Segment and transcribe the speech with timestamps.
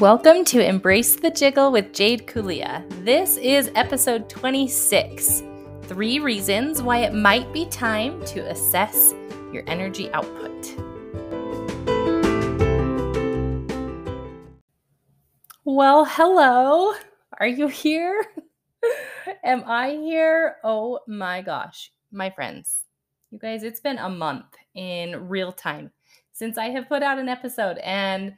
[0.00, 2.88] Welcome to Embrace the Jiggle with Jade Kulia.
[3.04, 5.42] This is episode 26
[5.82, 9.12] Three Reasons Why It Might Be Time to Assess
[9.52, 10.74] Your Energy Output.
[15.66, 16.94] Well, hello.
[17.38, 18.24] Are you here?
[19.44, 20.56] Am I here?
[20.64, 22.86] Oh my gosh, my friends.
[23.30, 25.90] You guys, it's been a month in real time
[26.32, 27.76] since I have put out an episode.
[27.84, 28.32] And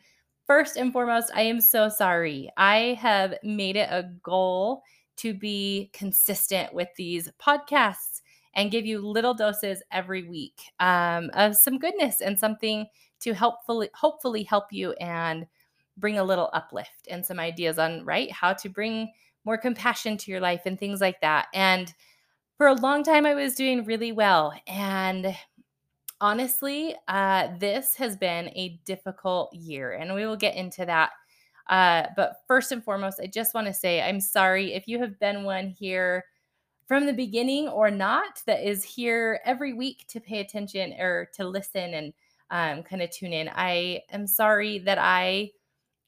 [0.52, 2.51] first and foremost, I am so sorry.
[2.59, 4.83] I have made it a goal
[5.16, 8.20] to be consistent with these podcasts
[8.52, 12.87] and give you little doses every week um, of some goodness and something
[13.20, 15.46] to helpfully hopefully help you and
[15.96, 19.10] bring a little uplift and some ideas on right how to bring
[19.46, 21.95] more compassion to your life and things like that and
[22.59, 25.34] for a long time i was doing really well and
[26.23, 31.10] honestly, uh, this has been a difficult year, and we will get into that.
[31.69, 35.19] Uh, but first and foremost, I just want to say I'm sorry if you have
[35.21, 36.24] been one here
[36.87, 41.45] from the beginning or not that is here every week to pay attention or to
[41.46, 42.15] listen and
[42.51, 43.51] um, kind of tune in.
[43.55, 45.52] I am sorry that I,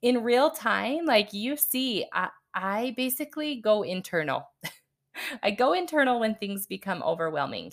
[0.02, 4.48] in real time, like you see, I, I basically go internal.
[5.42, 7.72] I go internal when things become overwhelming.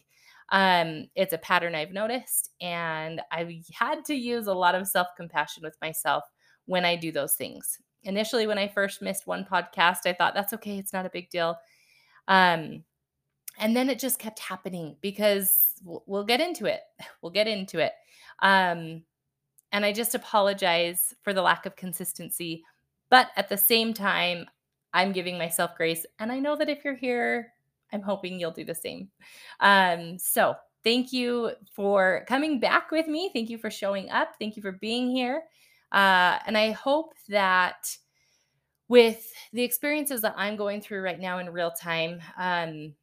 [0.52, 5.08] Um, it's a pattern I've noticed, and I've had to use a lot of self
[5.16, 6.24] compassion with myself
[6.66, 7.80] when I do those things.
[8.04, 11.30] Initially, when I first missed one podcast, I thought that's okay, it's not a big
[11.30, 11.56] deal.
[12.28, 12.84] Um,
[13.58, 16.82] and then it just kept happening because we'll, we'll get into it.
[17.22, 17.94] We'll get into it.
[18.42, 19.04] Um,
[19.72, 22.64] and I just apologize for the lack of consistency.
[23.10, 24.48] But at the same time,
[24.94, 26.06] I'm giving myself grace.
[26.20, 27.54] And I know that if you're here,
[27.94, 29.10] I'm hoping you'll do the same.
[29.60, 33.30] Um, so, thank you for coming back with me.
[33.34, 34.34] Thank you for showing up.
[34.40, 35.44] Thank you for being here.
[35.92, 37.96] Uh, and I hope that
[38.88, 42.94] with the experiences that I'm going through right now in real time, um,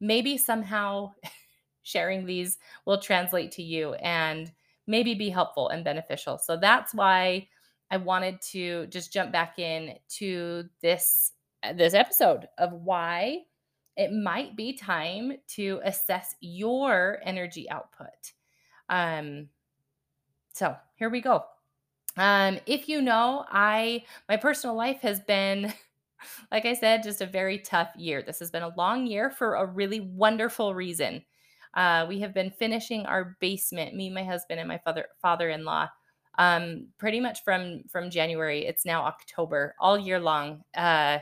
[0.00, 1.12] maybe somehow
[1.82, 4.52] sharing these will translate to you and
[4.86, 6.38] maybe be helpful and beneficial.
[6.38, 7.48] So that's why
[7.90, 11.32] I wanted to just jump back in to this
[11.74, 13.40] this episode of why
[13.96, 18.32] it might be time to assess your energy output.
[18.88, 19.48] Um,
[20.52, 21.44] so here we go.
[22.16, 25.72] Um, if you know, I my personal life has been,
[26.52, 28.22] like I said, just a very tough year.
[28.22, 31.24] This has been a long year for a really wonderful reason.
[31.74, 35.88] Uh, we have been finishing our basement, me, my husband, and my father father-in-law,
[36.38, 38.64] um, pretty much from from January.
[38.66, 41.18] It's now October, all year long, uh,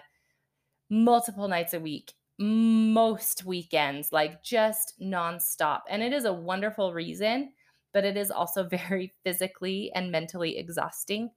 [0.91, 5.83] multiple nights a week most weekends, like just nonstop.
[5.89, 7.53] And it is a wonderful reason,
[7.93, 11.31] but it is also very physically and mentally exhausting.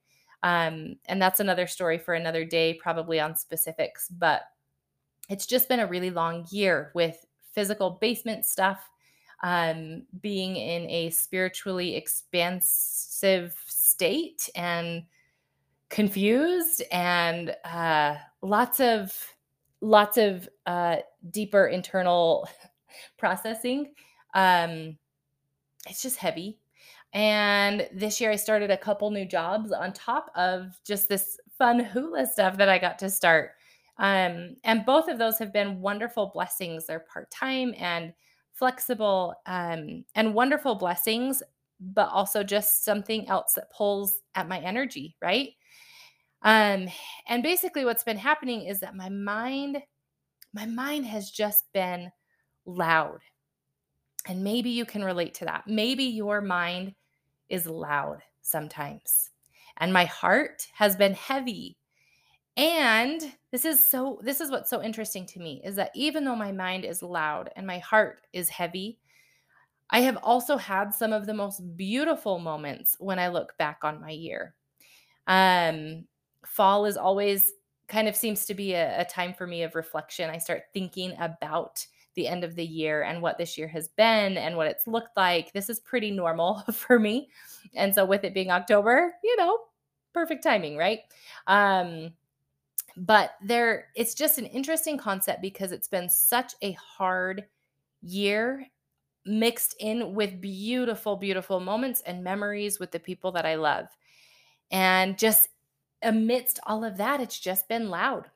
[0.44, 4.08] Um, and that's another story for another day, probably on specifics.
[4.10, 4.44] But
[5.30, 8.90] it's just been a really long year with physical basement stuff,
[9.44, 15.04] um, being in a spiritually expansive state and
[15.90, 19.37] confused, and uh, lots of
[19.82, 20.98] lots of uh,
[21.30, 22.48] deeper internal
[23.18, 23.94] processing.
[24.34, 24.98] Um,
[25.88, 26.60] it's just heavy.
[27.14, 31.80] And this year I started a couple new jobs on top of just this fun
[31.80, 33.52] hula stuff that I got to start.
[33.98, 36.86] Um, and both of those have been wonderful blessings.
[36.86, 38.14] They're part time and
[38.54, 41.42] flexible um, and wonderful blessings,
[41.80, 45.50] but also just something else that pulls at my energy, right?
[46.44, 46.88] Um,
[47.28, 49.82] and basically, what's been happening is that my mind,
[50.54, 52.12] my mind has just been
[52.66, 53.20] loud.
[54.28, 55.68] And maybe you can relate to that.
[55.68, 56.94] Maybe your mind
[57.50, 59.32] is loud sometimes.
[59.78, 61.78] And my heart has been heavy.
[62.58, 63.22] And
[63.52, 66.52] this is so this is what's so interesting to me is that even though my
[66.52, 69.00] mind is loud and my heart is heavy,
[69.90, 74.02] I have also had some of the most beautiful moments when I look back on
[74.02, 74.56] my year.
[75.28, 76.08] Um
[76.46, 77.54] fall is always
[77.88, 80.30] kind of seems to be a, a, time for me of reflection.
[80.30, 81.86] I start thinking about
[82.16, 85.16] the end of the year and what this year has been and what it's looked
[85.16, 85.54] like.
[85.54, 87.30] This is pretty normal for me.
[87.76, 89.58] And so with it being October, you know,
[90.14, 91.00] perfect timing, right?
[91.46, 92.12] Um
[93.00, 97.46] but there it's just an interesting concept because it's been such a hard
[98.02, 98.66] year
[99.26, 103.86] mixed in with beautiful beautiful moments and memories with the people that I love.
[104.72, 105.50] And just
[106.02, 108.30] amidst all of that, it's just been loud.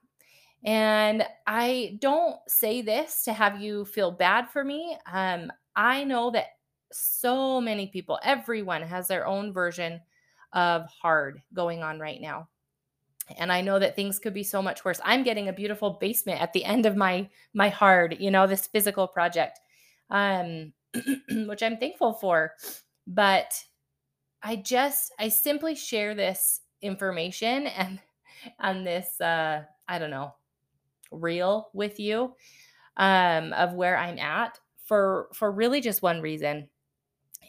[0.64, 4.98] And I don't say this to have you feel bad for me.
[5.12, 6.48] Um, I know that
[6.92, 10.02] so many people, everyone has their own version
[10.54, 12.50] of hard going on right now.
[13.38, 15.00] and I know that things could be so much worse.
[15.04, 18.68] I'm getting a beautiful basement at the end of my my hard, you know, this
[18.68, 19.60] physical project.
[20.10, 20.74] Um
[21.48, 22.54] which I'm thankful for.
[23.08, 23.54] But
[24.44, 28.00] I just I simply share this information and
[28.60, 30.36] on this uh I don't know,
[31.12, 32.36] reel with you
[32.98, 36.70] um of where I'm at for for really just one reason.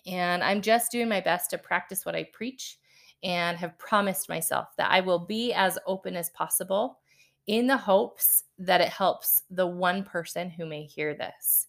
[0.06, 2.79] And I'm just doing my best to practice what I preach
[3.23, 6.99] and have promised myself that I will be as open as possible
[7.46, 11.69] in the hopes that it helps the one person who may hear this.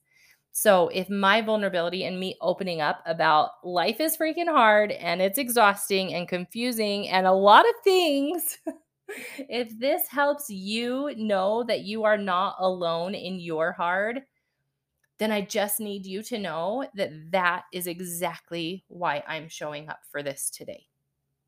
[0.55, 5.39] So, if my vulnerability and me opening up about life is freaking hard and it's
[5.39, 8.59] exhausting and confusing and a lot of things,
[9.49, 14.21] if this helps you know that you are not alone in your hard,
[15.17, 20.01] then I just need you to know that that is exactly why I'm showing up
[20.11, 20.85] for this today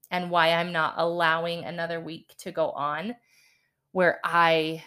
[0.10, 3.16] and why I'm not allowing another week to go on
[3.92, 4.84] where I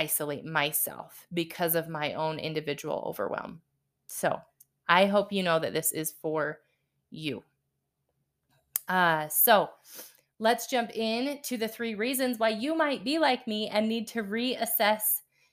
[0.00, 3.60] isolate myself because of my own individual overwhelm.
[4.06, 4.40] So
[4.88, 6.60] I hope you know that this is for
[7.10, 7.44] you.
[8.88, 9.68] Uh, so
[10.38, 14.08] let's jump in to the three reasons why you might be like me and need
[14.08, 15.02] to reassess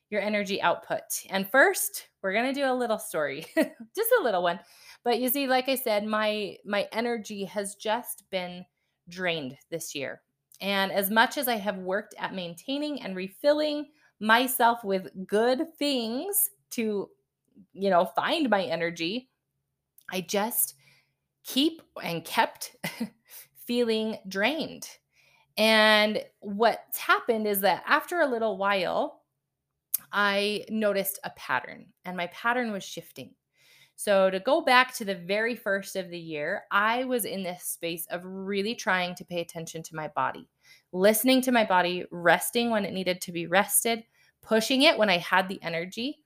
[0.10, 1.04] your energy output.
[1.30, 4.62] And first, we're going to do a little story, just a little one.
[5.04, 8.66] But you see like I said, my my energy has just been
[9.10, 10.22] drained this year.
[10.62, 13.88] And as much as I have worked at maintaining and refilling
[14.19, 17.10] myself with good things to
[17.74, 19.30] you know, find my energy,
[20.12, 20.75] I just
[21.44, 22.75] keep and kept
[23.66, 24.90] feeling drained.
[25.58, 29.24] And what's happened is that after a little while,
[30.12, 33.31] I noticed a pattern and my pattern was shifting.
[34.00, 37.64] So, to go back to the very first of the year, I was in this
[37.64, 40.48] space of really trying to pay attention to my body,
[40.92, 44.04] listening to my body, resting when it needed to be rested,
[44.44, 46.20] pushing it when I had the energy.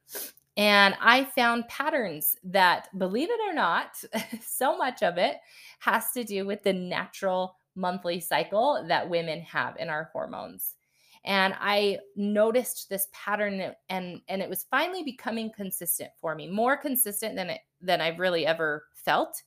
[0.58, 4.04] And I found patterns that, believe it or not,
[4.46, 5.38] so much of it
[5.80, 10.76] has to do with the natural monthly cycle that women have in our hormones
[11.24, 16.76] and i noticed this pattern and and it was finally becoming consistent for me more
[16.76, 19.42] consistent than it than i've really ever felt.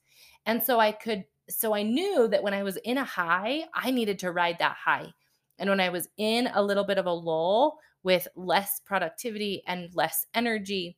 [0.47, 3.91] And so i could so i knew that when i was in a high i
[3.91, 5.13] needed to ride that high.
[5.59, 9.95] And when i was in a little bit of a lull with less productivity and
[9.95, 10.97] less energy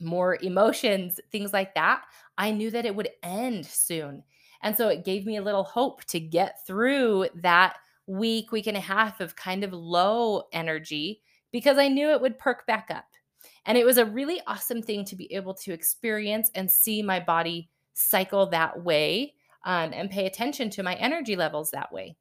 [0.00, 2.02] more emotions things like that
[2.38, 4.22] i knew that it would end soon.
[4.62, 7.76] And so it gave me a little hope to get through that
[8.06, 12.38] week, week and a half of kind of low energy because I knew it would
[12.38, 13.04] perk back up.
[13.66, 17.20] And it was a really awesome thing to be able to experience and see my
[17.20, 22.16] body cycle that way um, and pay attention to my energy levels that way.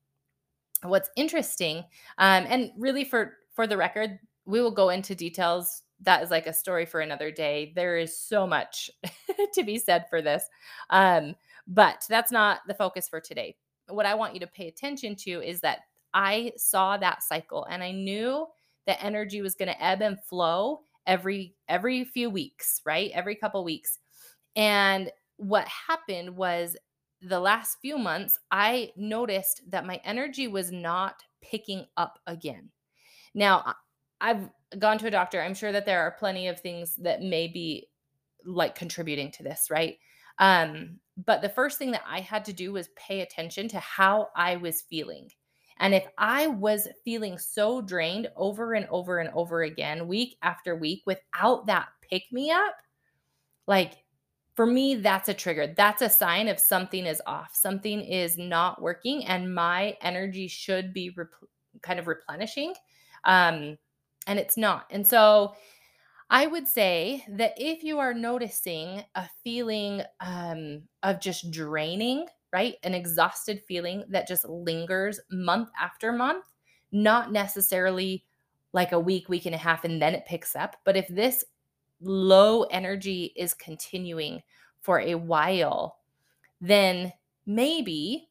[0.84, 1.78] What's interesting,
[2.18, 5.84] um, and really for for the record, we will go into details.
[6.02, 7.74] That is like a story for another day.
[7.76, 8.90] There is so much
[9.54, 10.46] to be said for this,
[10.90, 11.36] um,
[11.68, 13.58] but that's not the focus for today
[13.90, 15.80] what I want you to pay attention to is that
[16.14, 18.48] I saw that cycle and I knew
[18.88, 23.12] that energy was going to ebb and flow every every few weeks, right?
[23.14, 24.00] Every couple weeks.
[24.56, 26.76] And what happened was
[27.22, 32.70] the last few months I noticed that my energy was not picking up again.
[33.34, 33.76] Now,
[34.22, 35.42] I've gone to a doctor.
[35.42, 37.88] I'm sure that there are plenty of things that may be
[38.46, 39.98] like contributing to this, right?
[40.40, 44.30] Um, but the first thing that I had to do was pay attention to how
[44.36, 45.30] I was feeling.
[45.80, 50.76] And if I was feeling so drained over and over and over again, week after
[50.76, 52.76] week, without that pick me up,
[53.66, 53.94] like
[54.56, 55.74] for me, that's a trigger.
[55.76, 60.94] That's a sign of something is off, something is not working, and my energy should
[60.94, 61.30] be rep-
[61.82, 62.74] kind of replenishing.
[63.24, 63.78] Um,
[64.28, 64.86] and it's not.
[64.92, 65.56] And so
[66.30, 72.76] I would say that if you are noticing a feeling um, of just draining, right?
[72.84, 76.46] An exhausted feeling that just lingers month after month,
[76.92, 78.26] not necessarily
[78.74, 80.76] like a week, week and a half, and then it picks up.
[80.86, 81.44] But if this
[82.00, 84.44] low energy is continuing
[84.82, 85.98] for a while,
[86.62, 87.12] then
[87.48, 88.30] maybe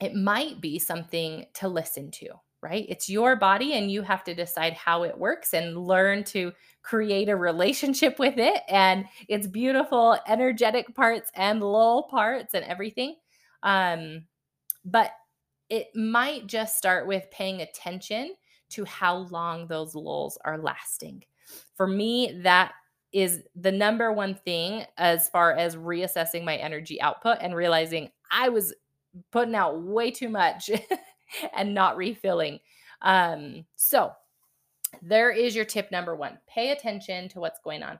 [0.00, 2.28] it might be something to listen to,
[2.62, 2.86] right?
[2.88, 6.52] It's your body and you have to decide how it works and learn to
[6.82, 13.16] create a relationship with it and its beautiful energetic parts and lull parts and everything.
[13.62, 14.24] Um,
[14.84, 15.10] but
[15.68, 18.34] it might just start with paying attention
[18.70, 21.24] to how long those lulls are lasting.
[21.74, 22.72] For me, that
[23.12, 28.48] is the number one thing as far as reassessing my energy output and realizing I
[28.48, 28.72] was
[29.30, 30.70] putting out way too much
[31.54, 32.60] and not refilling.
[33.02, 34.12] Um, so,
[35.00, 37.98] there is your tip number one pay attention to what's going on.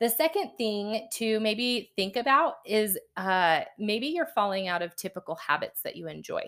[0.00, 5.34] The second thing to maybe think about is uh, maybe you're falling out of typical
[5.34, 6.42] habits that you enjoy.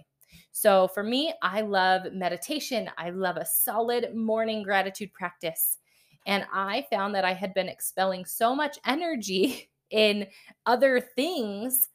[0.52, 2.90] So for me, I love meditation.
[2.96, 5.78] I love a solid morning gratitude practice.
[6.26, 10.28] And I found that I had been expelling so much energy in
[10.66, 11.88] other things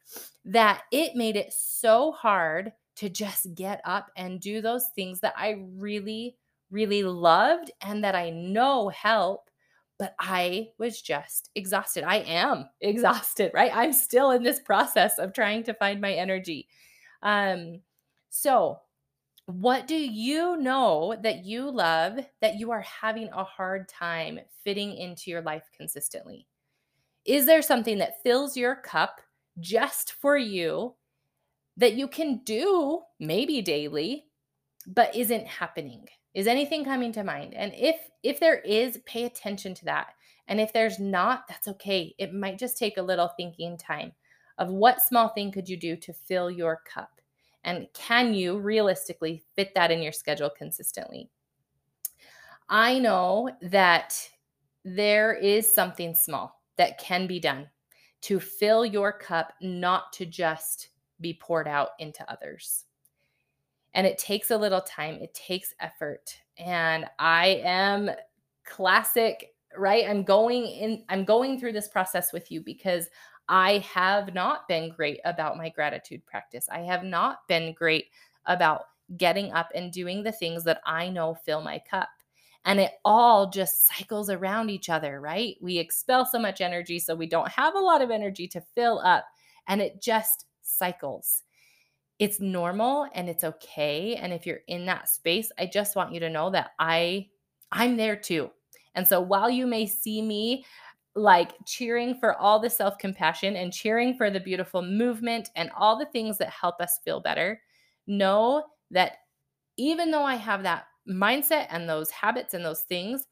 [0.44, 5.34] that it made it so hard to just get up and do those things that
[5.38, 6.38] I really,
[6.72, 9.50] really loved and that I know help
[9.98, 12.04] but I was just exhausted.
[12.04, 13.72] I am exhausted, right?
[13.74, 16.68] I'm still in this process of trying to find my energy.
[17.24, 17.82] Um,
[18.30, 18.80] so,
[19.48, 24.96] what do you know that you love that you are having a hard time fitting
[24.96, 26.48] into your life consistently?
[27.25, 29.22] Is there something that fills your cup
[29.60, 30.96] just for you
[31.77, 34.25] that you can do maybe daily,
[34.88, 36.08] but isn't happening?
[36.34, 37.53] Is anything coming to mind?
[37.53, 40.13] And if if there is, pay attention to that.
[40.48, 42.13] And if there's not, that's okay.
[42.17, 44.12] It might just take a little thinking time
[44.58, 47.22] of what small thing could you do to fill your cup?
[47.63, 51.29] And can you realistically fit that in your schedule consistently?
[52.70, 54.29] I know that
[54.84, 57.70] there is something small that can be done
[58.22, 60.89] to fill your cup, not to just
[61.25, 62.86] be poured out into others.
[63.96, 66.38] And it takes a little time it takes effort.
[66.60, 68.12] And i am
[68.63, 70.05] classic right?
[70.08, 73.08] I'm going in i'm going through this process with you because
[73.50, 76.67] i have not been great about my gratitude practice.
[76.72, 78.05] I have not been great
[78.46, 78.82] about
[79.17, 82.10] getting up and doing the things that i know fill my cup.
[82.65, 85.55] And it all just cycles around each other right?
[85.60, 89.00] We expel so much energy so we don't have a lot of energy to fill
[89.00, 89.25] up.
[89.67, 90.46] And it just
[90.77, 91.44] cycles.
[92.20, 96.22] It's normal and it's okay and if you're in that space i just want you
[96.22, 97.27] to know that i
[97.72, 98.50] i'm there too.
[98.96, 100.65] And so while you may see me
[101.15, 105.98] like cheering for all the self compassion and cheering for the beautiful movement and all
[105.98, 107.62] the things that help us feel better
[108.08, 109.13] know that
[109.77, 113.25] even though i have that mindset and those habits and those things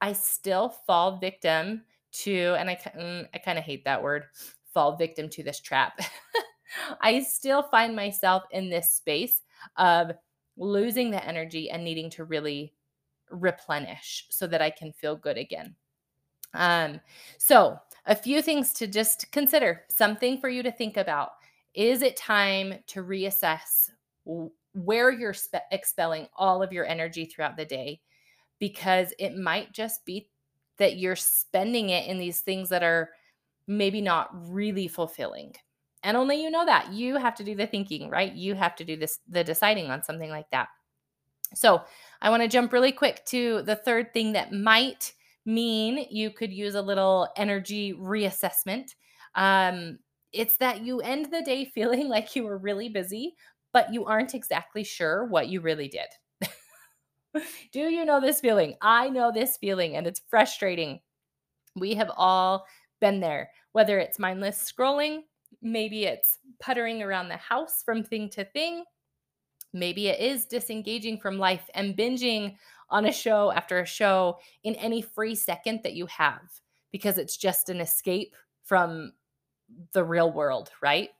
[0.00, 1.82] i still fall victim
[2.12, 4.24] to and i, mm, I kind of hate that word
[4.72, 5.98] fall victim to this trap
[7.00, 9.42] I still find myself in this space
[9.76, 10.12] of
[10.56, 12.72] losing the energy and needing to really
[13.30, 15.74] replenish so that I can feel good again.
[16.52, 17.00] Um,
[17.38, 21.30] so, a few things to just consider, something for you to think about.
[21.74, 23.90] Is it time to reassess
[24.74, 28.00] where you're spe- expelling all of your energy throughout the day?
[28.58, 30.28] Because it might just be
[30.76, 33.10] that you're spending it in these things that are
[33.66, 35.54] maybe not really fulfilling.
[36.04, 36.92] And only you know that.
[36.92, 38.32] You have to do the thinking, right?
[38.32, 40.68] You have to do this the deciding on something like that.
[41.54, 41.82] So,
[42.20, 45.12] I want to jump really quick to the third thing that might
[45.46, 48.94] mean you could use a little energy reassessment.
[49.34, 49.98] Um,
[50.32, 53.34] it's that you end the day feeling like you were really busy,
[53.72, 56.08] but you aren't exactly sure what you really did.
[57.72, 58.74] Do you know this feeling?
[58.80, 61.00] I know this feeling, and it's frustrating.
[61.76, 62.66] We have all
[63.00, 65.22] been there, whether it's mindless scrolling,
[65.62, 68.84] Maybe it's puttering around the house from thing to thing.
[69.72, 72.56] Maybe it is disengaging from life and binging
[72.90, 76.42] on a show after a show in any free second that you have
[76.92, 79.12] because it's just an escape from
[79.92, 81.10] the real world, right?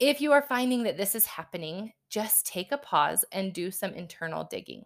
[0.00, 3.92] If you are finding that this is happening, just take a pause and do some
[3.92, 4.84] internal digging.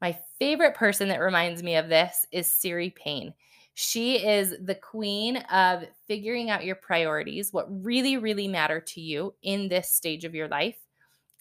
[0.00, 3.34] My favorite person that reminds me of this is Ceri Payne.
[3.80, 9.34] She is the queen of figuring out your priorities, what really, really matter to you
[9.42, 10.74] in this stage of your life,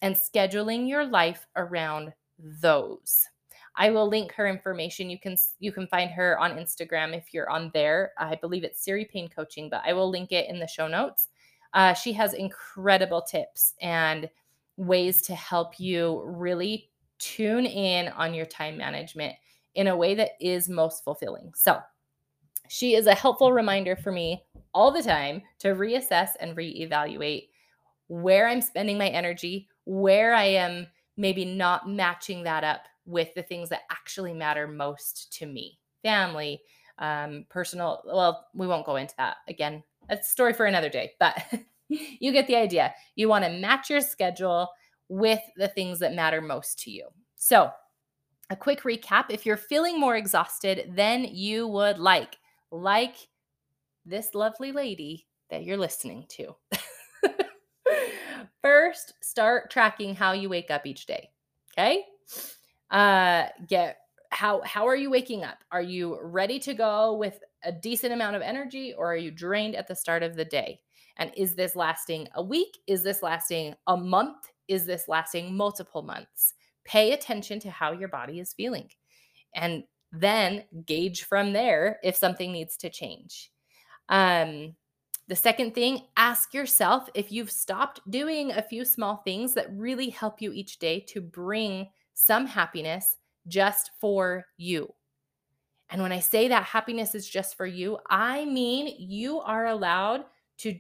[0.04, 3.26] and scheduling your life around those.
[3.76, 5.10] I will link her information.
[5.10, 8.12] You can you can find her on Instagram if you're on there.
[8.20, 11.30] I believe it's Ceri Payne Coaching, but I will link it in the show notes.
[11.74, 14.30] Uh, she has incredible tips and
[14.76, 19.34] ways to help you really tune in on your time management
[19.74, 21.52] in a way that is most fulfilling.
[21.56, 21.80] So
[22.70, 24.44] she is a helpful reminder for me
[24.74, 27.50] all the time to reassess and reevaluate
[28.08, 33.44] where I'm spending my energy, where I am maybe not matching that up with the
[33.44, 36.62] things that actually matter most to me family,
[37.00, 38.02] um, personal.
[38.06, 39.84] Well, we won't go into that again.
[40.08, 41.36] That's a story for another day, but
[41.90, 42.94] you get the idea.
[43.16, 44.70] You want to match your schedule
[45.10, 47.08] with the things that matter most to you.
[47.36, 47.72] So,
[48.50, 52.38] a quick recap if you're feeling more exhausted than you would like,
[52.72, 53.16] like
[54.06, 56.56] this lovely lady that you're listening to.
[58.62, 61.30] First, start tracking how you wake up each day.
[61.74, 62.04] Okay?
[62.90, 63.98] Uh get
[64.30, 65.64] how how are you waking up?
[65.72, 69.76] Are you ready to go with a decent amount of energy or are you drained
[69.76, 70.80] at the start of the day?
[71.18, 72.78] And is this lasting a week?
[72.88, 74.38] Is this lasting a month?
[74.68, 76.54] Is this lasting multiple months?
[76.86, 78.90] Pay attention to how your body is feeling
[79.56, 83.52] and then gauge from there if something needs to change.
[84.10, 84.76] Um,
[85.28, 90.10] the second thing, ask yourself if you've stopped doing a few small things that really
[90.10, 94.94] help you each day to bring some happiness just for you.
[95.90, 100.26] And when I say that happiness is just for you, I mean you are allowed
[100.60, 100.80] to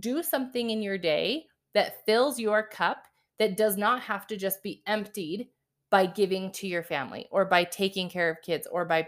[0.00, 3.04] do something in your day that fills your cup
[3.38, 5.48] that does not have to just be emptied
[5.94, 9.06] by giving to your family or by taking care of kids or by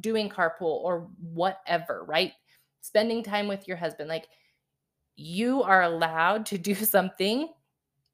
[0.00, 2.32] doing carpool or whatever, right?
[2.80, 4.08] Spending time with your husband.
[4.08, 4.26] Like
[5.14, 7.50] you are allowed to do something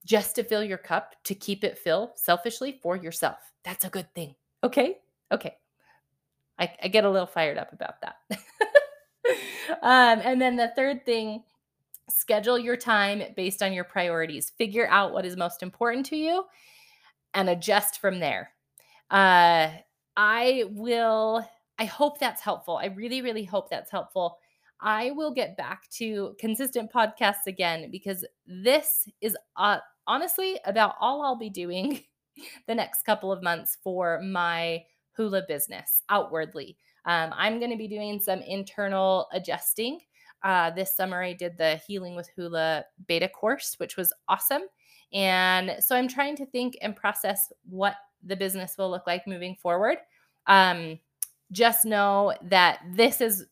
[0.04, 3.38] just to fill your cup, to keep it filled selfishly for yourself.
[3.64, 4.34] That's a good thing.
[4.62, 4.98] Okay?
[5.32, 5.56] Okay.
[6.58, 8.16] I, I get a little fired up about that.
[9.82, 11.42] um, and then the third thing
[12.10, 14.50] schedule your time based on your priorities.
[14.58, 16.44] Figure out what is most important to you
[17.34, 18.50] and adjust from there.
[19.10, 19.70] Uh,
[20.16, 21.46] I will,
[21.78, 22.76] I hope that's helpful.
[22.76, 24.38] I really, really hope that's helpful.
[24.80, 31.22] I will get back to consistent podcasts again because this is uh, honestly about all
[31.22, 32.00] I'll be doing
[32.66, 34.82] the next couple of months for my
[35.12, 36.76] hula business outwardly.
[37.04, 40.00] Um, I'm going to be doing some internal adjusting.
[40.42, 44.62] Uh, this summer, I did the Healing with Hula beta course, which was awesome.
[45.12, 49.56] And so I'm trying to think and process what the business will look like moving
[49.56, 49.98] forward.
[50.46, 50.98] Um,
[51.52, 53.46] just know that this is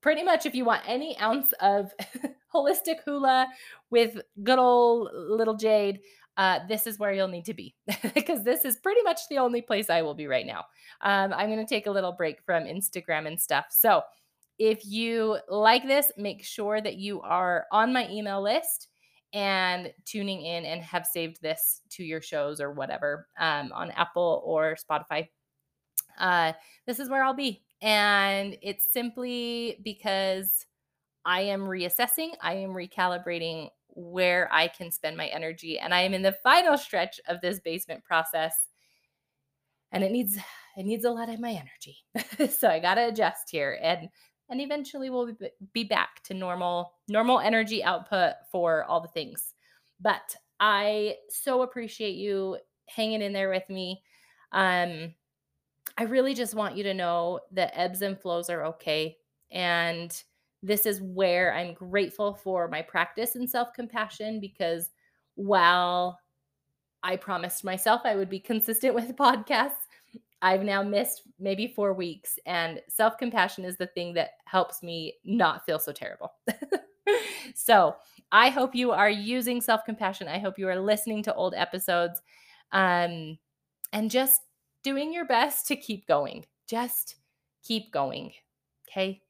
[0.00, 1.92] pretty much if you want any ounce of
[2.54, 3.48] holistic hula
[3.90, 6.00] with good old little Jade,
[6.36, 7.74] uh, this is where you'll need to be
[8.14, 10.64] because this is pretty much the only place I will be right now.
[11.00, 13.66] Um, I'm going to take a little break from Instagram and stuff.
[13.70, 14.02] So
[14.58, 18.88] if you like this, make sure that you are on my email list
[19.32, 24.42] and tuning in and have saved this to your shows or whatever um, on Apple
[24.44, 25.28] or Spotify.
[26.18, 26.52] Uh,
[26.86, 27.62] this is where I'll be.
[27.80, 30.66] And it's simply because
[31.24, 35.78] I am reassessing, I am recalibrating where I can spend my energy.
[35.78, 38.54] And I am in the final stretch of this basement process.
[39.90, 40.38] And it needs
[40.76, 41.98] it needs a lot of my energy.
[42.56, 44.08] so I got to adjust here and
[44.52, 45.30] and eventually we'll
[45.72, 49.54] be back to normal normal energy output for all the things.
[49.98, 54.02] But I so appreciate you hanging in there with me.
[54.52, 55.14] Um
[55.96, 59.16] I really just want you to know that ebbs and flows are okay
[59.50, 60.22] and
[60.62, 64.90] this is where I'm grateful for my practice in self compassion because
[65.34, 66.20] while
[67.02, 69.88] I promised myself I would be consistent with podcasts,
[70.42, 75.14] I've now missed maybe four weeks, and self compassion is the thing that helps me
[75.24, 76.32] not feel so terrible.
[77.54, 77.94] so
[78.32, 80.26] I hope you are using self compassion.
[80.26, 82.20] I hope you are listening to old episodes
[82.72, 83.38] um,
[83.92, 84.42] and just
[84.82, 86.44] doing your best to keep going.
[86.66, 87.16] Just
[87.62, 88.32] keep going.
[88.88, 89.22] Okay.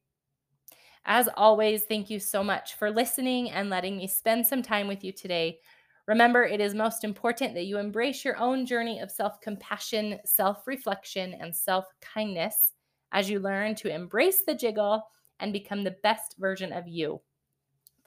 [1.04, 5.02] As always, thank you so much for listening and letting me spend some time with
[5.02, 5.58] you today.
[6.06, 10.66] Remember, it is most important that you embrace your own journey of self compassion, self
[10.66, 12.72] reflection, and self kindness
[13.12, 15.02] as you learn to embrace the jiggle
[15.38, 17.20] and become the best version of you.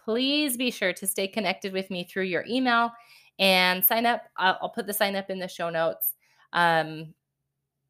[0.03, 2.91] Please be sure to stay connected with me through your email
[3.39, 4.23] and sign up.
[4.37, 6.13] I'll, I'll put the sign up in the show notes.
[6.53, 7.13] Um,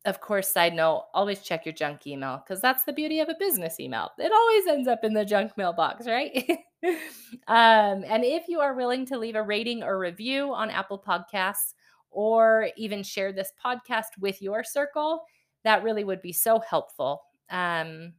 [0.06, 3.36] of course, side note, always check your junk email because that's the beauty of a
[3.40, 4.12] business email.
[4.20, 6.48] It always ends up in the junk mailbox, right?
[7.48, 11.74] um, and if you are willing to leave a rating or review on Apple Podcasts
[12.12, 15.24] or even share this podcast with your circle,
[15.64, 17.24] that really would be so helpful.
[17.50, 18.14] Um,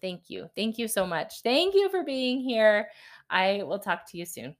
[0.00, 0.48] thank you.
[0.54, 1.42] Thank you so much.
[1.42, 2.88] Thank you for being here.
[3.28, 4.56] I will talk to you soon.